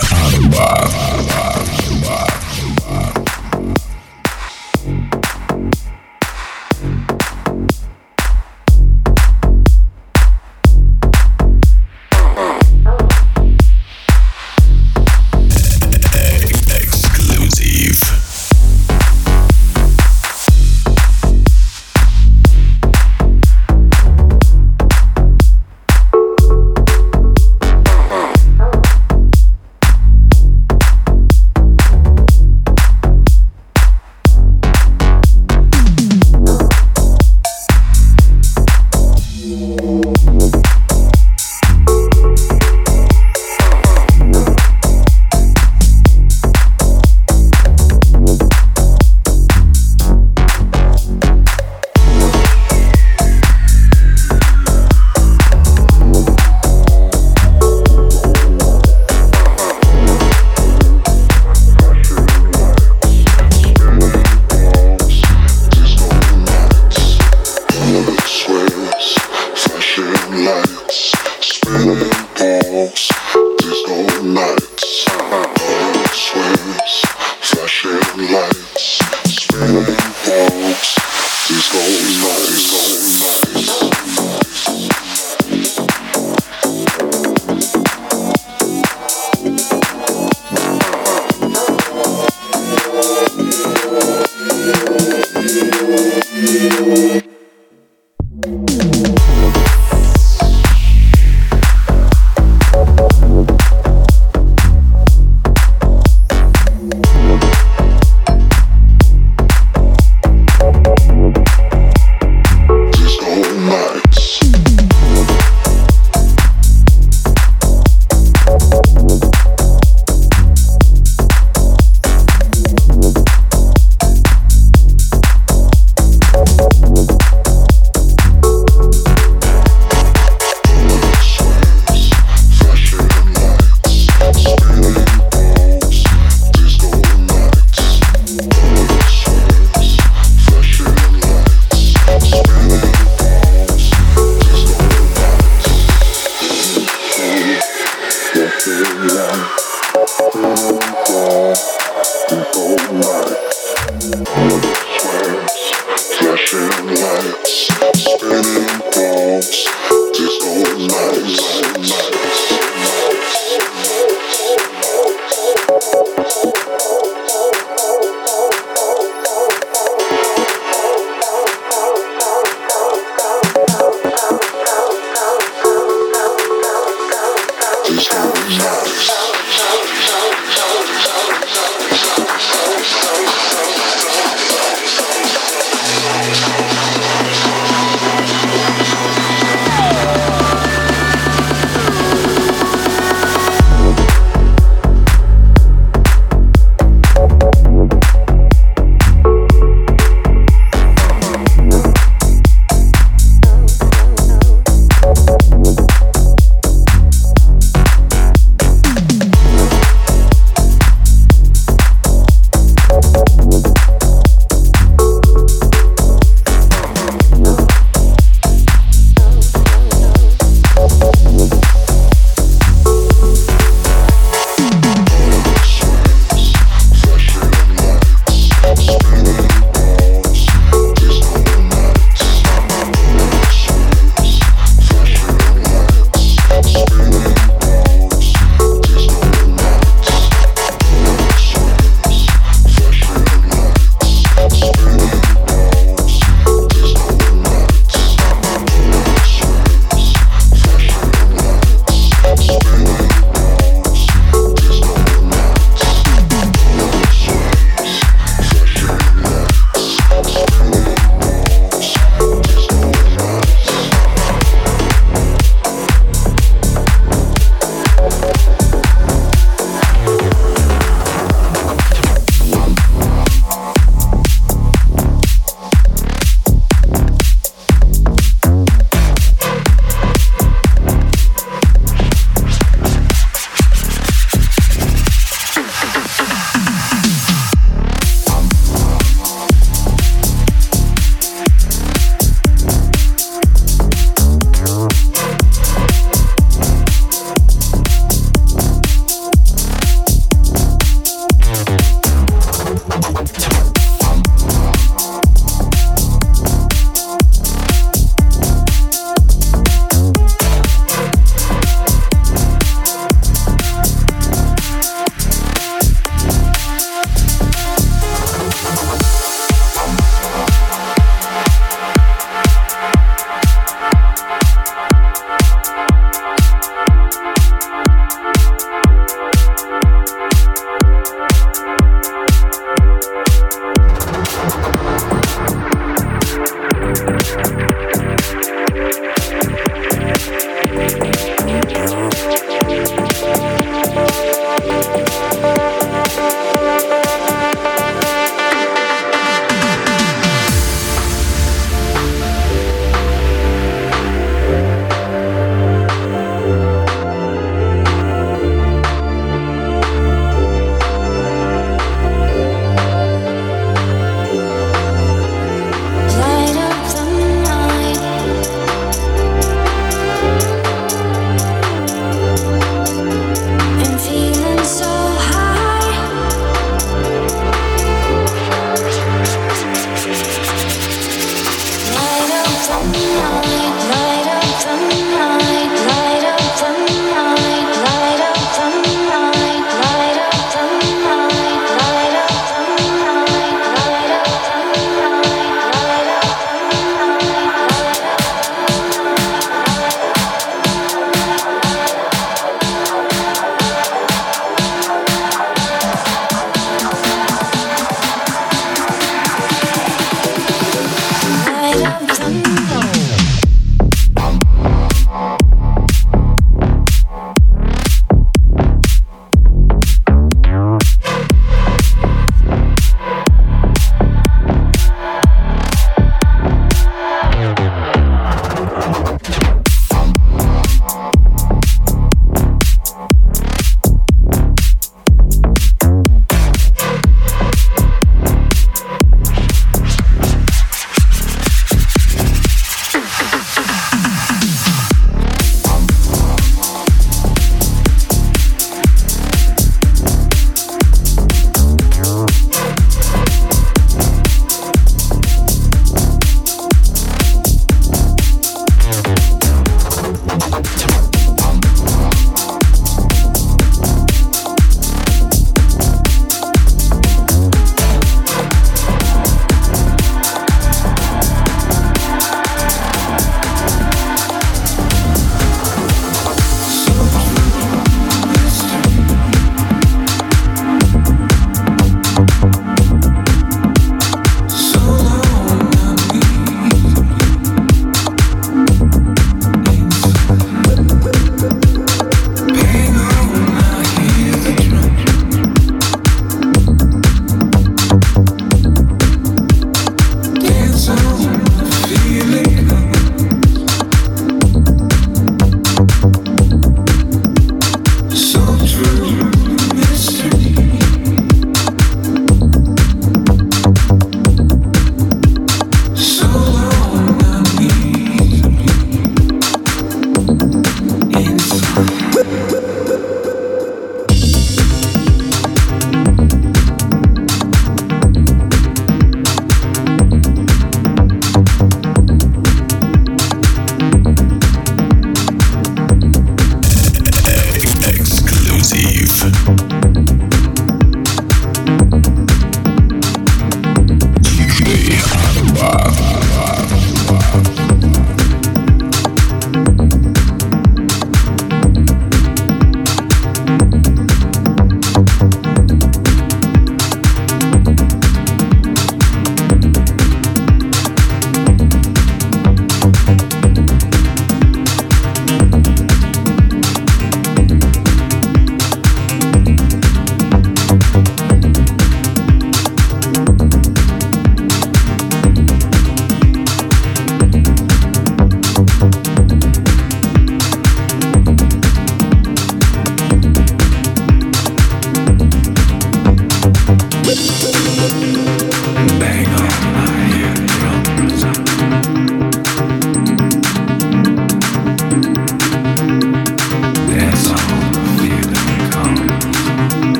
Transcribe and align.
Arbat. 0.00 1.23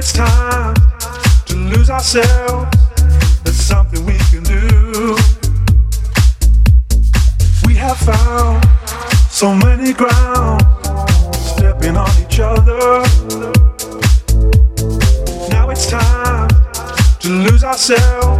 it's 0.00 0.14
time 0.14 0.74
to 1.44 1.54
lose 1.54 1.90
ourselves. 1.90 2.74
There's 3.44 3.54
something 3.54 4.02
we 4.06 4.16
can 4.30 4.42
do. 4.44 5.14
We 7.66 7.74
have 7.74 7.98
found 7.98 8.66
so 9.28 9.54
many 9.54 9.92
ground, 9.92 10.62
stepping 11.34 11.98
on 11.98 12.10
each 12.22 12.40
other. 12.40 13.02
Now 15.50 15.68
it's 15.68 15.86
time 15.90 16.48
to 17.18 17.28
lose 17.28 17.62
ourselves. 17.62 18.39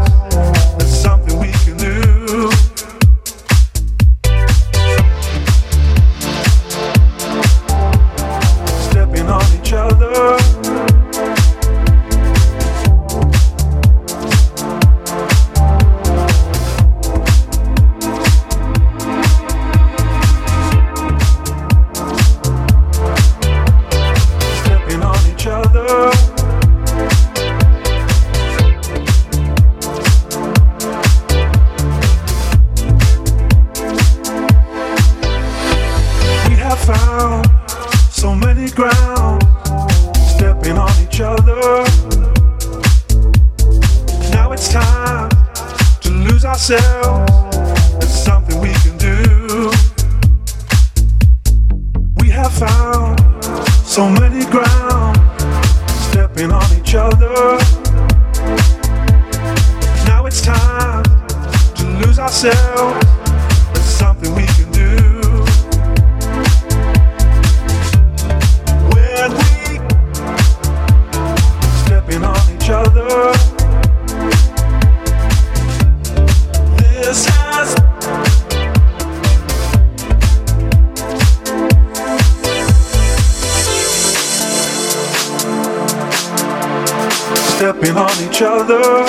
blame 87.92 88.05
on 88.05 88.11
each 88.22 88.42
other. 88.42 89.07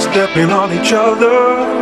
Stepping 0.00 0.50
on 0.50 0.72
each 0.72 0.92
other. 0.92 1.77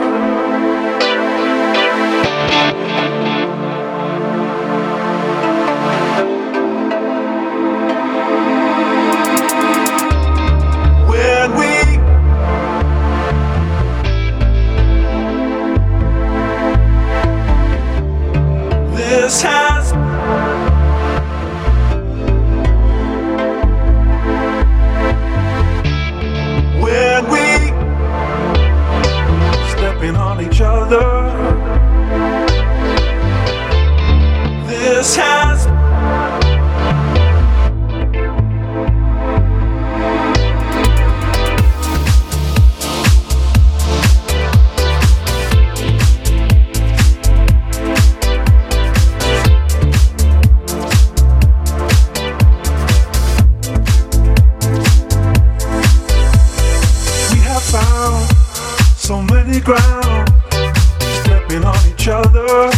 leaning 61.57 61.69
on 61.69 61.89
each 61.89 62.09
other. 62.09 62.71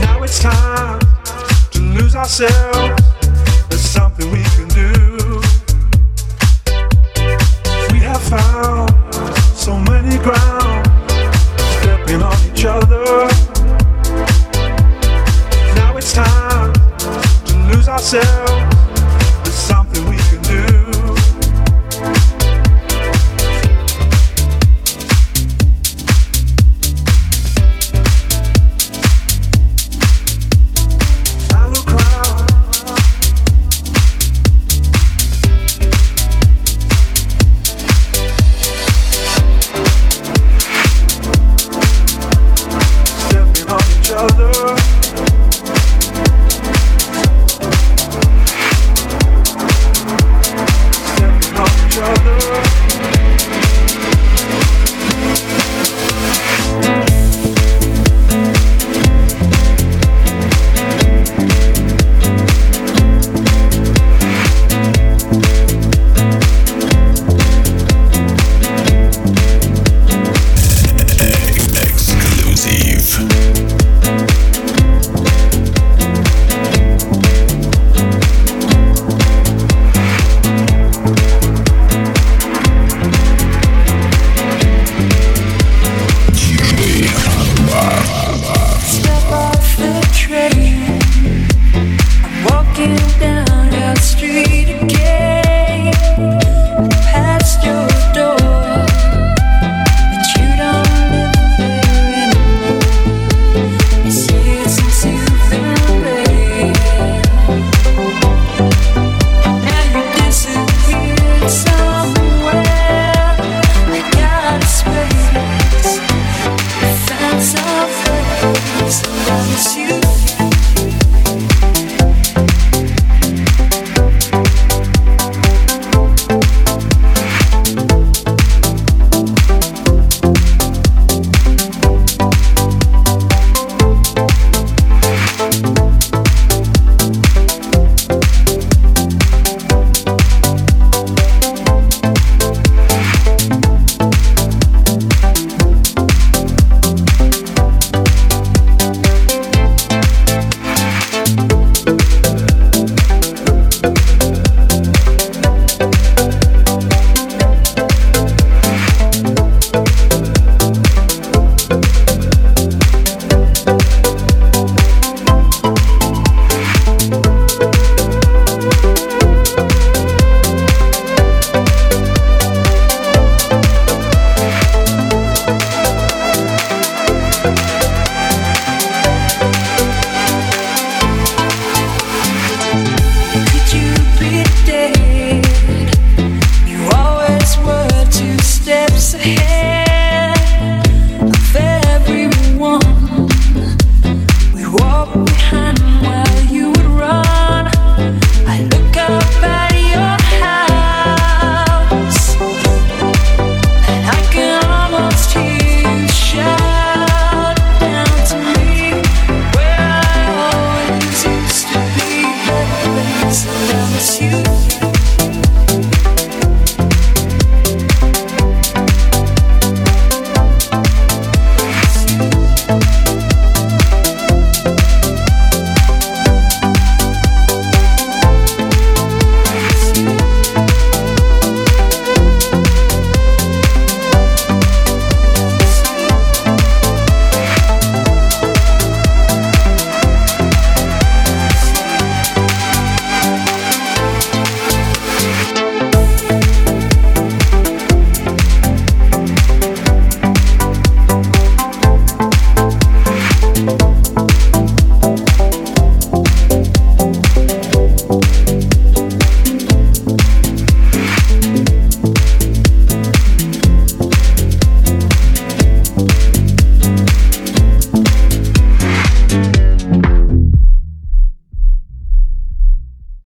Now 0.00 0.22
it's 0.22 0.40
time 0.40 1.00
to 1.72 1.80
lose 1.80 2.16
ourselves. 2.16 3.02
There's 3.68 3.80
something 3.80 4.29